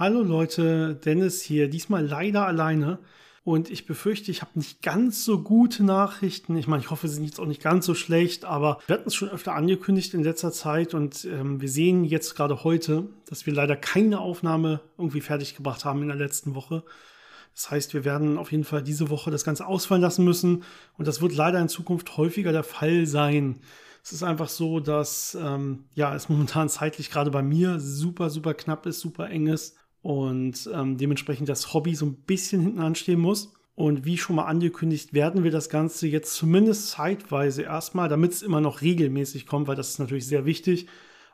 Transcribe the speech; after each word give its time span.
Hallo 0.00 0.22
Leute, 0.22 0.94
Dennis 0.94 1.42
hier, 1.42 1.68
diesmal 1.68 2.06
leider 2.06 2.46
alleine. 2.46 3.00
Und 3.44 3.70
ich 3.70 3.84
befürchte, 3.84 4.30
ich 4.30 4.40
habe 4.40 4.52
nicht 4.54 4.80
ganz 4.80 5.26
so 5.26 5.42
gute 5.42 5.84
Nachrichten. 5.84 6.56
Ich 6.56 6.66
meine, 6.66 6.82
ich 6.82 6.88
hoffe, 6.88 7.06
sie 7.06 7.16
sind 7.16 7.26
jetzt 7.26 7.38
auch 7.38 7.44
nicht 7.44 7.60
ganz 7.60 7.84
so 7.84 7.94
schlecht, 7.94 8.46
aber 8.46 8.78
wir 8.86 8.94
hatten 8.94 9.08
es 9.08 9.14
schon 9.14 9.28
öfter 9.28 9.52
angekündigt 9.52 10.14
in 10.14 10.24
letzter 10.24 10.52
Zeit 10.52 10.94
und 10.94 11.26
ähm, 11.26 11.60
wir 11.60 11.68
sehen 11.68 12.06
jetzt 12.06 12.34
gerade 12.34 12.64
heute, 12.64 13.10
dass 13.28 13.44
wir 13.44 13.52
leider 13.52 13.76
keine 13.76 14.20
Aufnahme 14.20 14.80
irgendwie 14.96 15.20
fertiggebracht 15.20 15.84
haben 15.84 16.00
in 16.00 16.08
der 16.08 16.16
letzten 16.16 16.54
Woche. 16.54 16.82
Das 17.54 17.70
heißt, 17.70 17.92
wir 17.92 18.06
werden 18.06 18.38
auf 18.38 18.52
jeden 18.52 18.64
Fall 18.64 18.82
diese 18.82 19.10
Woche 19.10 19.30
das 19.30 19.44
Ganze 19.44 19.66
ausfallen 19.66 20.00
lassen 20.00 20.24
müssen 20.24 20.62
und 20.96 21.08
das 21.08 21.20
wird 21.20 21.34
leider 21.34 21.60
in 21.60 21.68
Zukunft 21.68 22.16
häufiger 22.16 22.52
der 22.52 22.64
Fall 22.64 23.04
sein. 23.04 23.60
Es 24.02 24.12
ist 24.12 24.22
einfach 24.22 24.48
so, 24.48 24.80
dass 24.80 25.36
ähm, 25.38 25.84
ja, 25.94 26.14
es 26.14 26.30
momentan 26.30 26.70
zeitlich 26.70 27.10
gerade 27.10 27.30
bei 27.30 27.42
mir 27.42 27.80
super, 27.80 28.30
super 28.30 28.54
knapp 28.54 28.86
ist, 28.86 29.00
super 29.00 29.28
eng 29.28 29.46
ist 29.46 29.76
und 30.02 30.68
ähm, 30.72 30.96
dementsprechend 30.96 31.48
das 31.48 31.74
Hobby 31.74 31.94
so 31.94 32.06
ein 32.06 32.14
bisschen 32.14 32.60
hinten 32.62 32.80
anstehen 32.80 33.20
muss. 33.20 33.52
Und 33.74 34.04
wie 34.04 34.18
schon 34.18 34.36
mal 34.36 34.44
angekündigt, 34.44 35.14
werden 35.14 35.42
wir 35.42 35.50
das 35.50 35.70
Ganze 35.70 36.06
jetzt 36.06 36.34
zumindest 36.34 36.90
zeitweise 36.90 37.62
erstmal, 37.62 38.08
damit 38.08 38.32
es 38.32 38.42
immer 38.42 38.60
noch 38.60 38.82
regelmäßig 38.82 39.46
kommt, 39.46 39.68
weil 39.68 39.76
das 39.76 39.90
ist 39.90 39.98
natürlich 39.98 40.26
sehr 40.26 40.44
wichtig, 40.44 40.86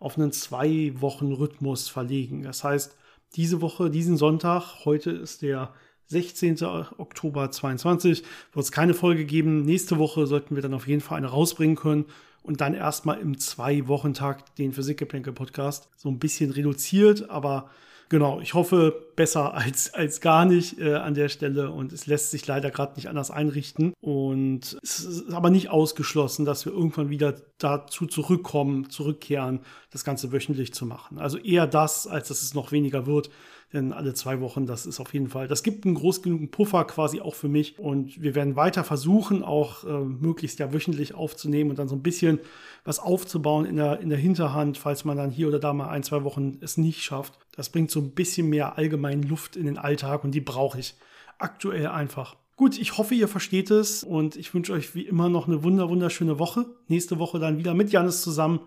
auf 0.00 0.18
einen 0.18 0.32
zwei 0.32 0.92
Wochen 0.96 1.32
Rhythmus 1.32 1.88
verlegen. 1.88 2.42
Das 2.42 2.64
heißt, 2.64 2.96
diese 3.36 3.60
Woche, 3.60 3.90
diesen 3.90 4.16
Sonntag, 4.16 4.84
heute 4.84 5.10
ist 5.12 5.42
der 5.42 5.72
16. 6.06 6.62
Oktober 6.98 7.50
22, 7.50 8.24
wird 8.52 8.64
es 8.64 8.72
keine 8.72 8.94
Folge 8.94 9.24
geben. 9.24 9.62
Nächste 9.62 9.98
Woche 9.98 10.26
sollten 10.26 10.56
wir 10.56 10.62
dann 10.62 10.74
auf 10.74 10.88
jeden 10.88 11.00
Fall 11.00 11.18
eine 11.18 11.28
rausbringen 11.28 11.76
können 11.76 12.06
und 12.42 12.60
dann 12.60 12.74
erstmal 12.74 13.20
im 13.20 13.38
Zwei-Wochen-Tag 13.38 14.56
den 14.56 14.72
Physikgeplänkel-Podcast 14.72 15.88
so 15.96 16.08
ein 16.08 16.18
bisschen 16.18 16.50
reduziert, 16.50 17.30
aber 17.30 17.70
genau, 18.12 18.40
ich 18.40 18.54
hoffe 18.54 18.94
besser 19.16 19.54
als, 19.54 19.92
als 19.94 20.20
gar 20.20 20.44
nicht 20.44 20.78
äh, 20.78 20.94
an 20.94 21.14
der 21.14 21.28
Stelle 21.28 21.70
und 21.70 21.92
es 21.92 22.06
lässt 22.06 22.30
sich 22.30 22.46
leider 22.46 22.70
gerade 22.70 22.94
nicht 22.96 23.08
anders 23.08 23.30
einrichten 23.30 23.92
und 24.00 24.78
es 24.82 25.00
ist 25.00 25.32
aber 25.32 25.50
nicht 25.50 25.70
ausgeschlossen, 25.70 26.44
dass 26.44 26.64
wir 26.64 26.72
irgendwann 26.72 27.10
wieder 27.10 27.34
dazu 27.58 28.06
zurückkommen, 28.06 28.90
zurückkehren, 28.90 29.60
das 29.90 30.04
Ganze 30.04 30.32
wöchentlich 30.32 30.72
zu 30.74 30.86
machen. 30.86 31.18
Also 31.18 31.38
eher 31.38 31.66
das, 31.66 32.06
als 32.06 32.28
dass 32.28 32.42
es 32.42 32.54
noch 32.54 32.72
weniger 32.72 33.06
wird. 33.06 33.30
Denn 33.72 33.94
alle 33.94 34.12
zwei 34.12 34.40
Wochen, 34.40 34.66
das 34.66 34.84
ist 34.84 35.00
auf 35.00 35.14
jeden 35.14 35.28
Fall, 35.28 35.48
das 35.48 35.62
gibt 35.62 35.86
einen 35.86 35.94
groß 35.94 36.20
genug 36.20 36.50
Puffer 36.50 36.84
quasi 36.84 37.22
auch 37.22 37.34
für 37.34 37.48
mich. 37.48 37.78
Und 37.78 38.20
wir 38.20 38.34
werden 38.34 38.54
weiter 38.54 38.84
versuchen, 38.84 39.42
auch 39.42 39.84
äh, 39.84 40.04
möglichst 40.04 40.58
ja 40.58 40.74
wöchentlich 40.74 41.14
aufzunehmen 41.14 41.70
und 41.70 41.78
dann 41.78 41.88
so 41.88 41.96
ein 41.96 42.02
bisschen 42.02 42.38
was 42.84 42.98
aufzubauen 42.98 43.64
in 43.64 43.76
der, 43.76 44.00
in 44.00 44.10
der 44.10 44.18
Hinterhand, 44.18 44.76
falls 44.76 45.04
man 45.04 45.16
dann 45.16 45.30
hier 45.30 45.48
oder 45.48 45.58
da 45.58 45.72
mal 45.72 45.88
ein, 45.88 46.02
zwei 46.02 46.22
Wochen 46.22 46.58
es 46.60 46.76
nicht 46.76 47.02
schafft. 47.02 47.38
Das 47.56 47.70
bringt 47.70 47.90
so 47.90 48.00
ein 48.00 48.10
bisschen 48.10 48.50
mehr 48.50 48.76
allgemein 48.76 49.01
Luft 49.22 49.56
in 49.56 49.66
den 49.66 49.78
Alltag 49.78 50.24
und 50.24 50.32
die 50.32 50.40
brauche 50.40 50.78
ich 50.78 50.94
aktuell 51.38 51.88
einfach. 51.88 52.36
Gut, 52.56 52.78
ich 52.78 52.98
hoffe, 52.98 53.14
ihr 53.14 53.28
versteht 53.28 53.70
es 53.70 54.04
und 54.04 54.36
ich 54.36 54.54
wünsche 54.54 54.72
euch 54.72 54.94
wie 54.94 55.06
immer 55.06 55.28
noch 55.28 55.48
eine 55.48 55.62
wunder 55.62 55.88
wunderschöne 55.88 56.38
Woche. 56.38 56.66
Nächste 56.86 57.18
Woche 57.18 57.38
dann 57.38 57.58
wieder 57.58 57.74
mit 57.74 57.90
Janis 57.90 58.22
zusammen 58.22 58.60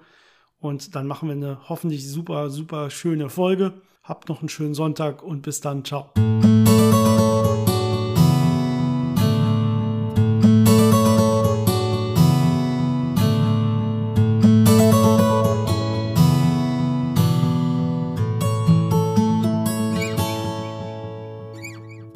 und 0.60 0.96
dann 0.96 1.08
machen 1.08 1.30
wir 1.30 1.36
eine 1.36 1.70
hoffentlich 1.70 2.10
super, 2.10 2.50
super 2.50 2.90
schöne 2.90 3.30
Folge. 3.30 3.74
Habt 4.04 4.30
noch 4.30 4.42
einen 4.42 4.50
schönen 4.50 4.74
Sonntag 4.74 5.24
und 5.24 5.42
bis 5.42 5.62
dann. 5.62 5.86
Ciao. 5.86 6.12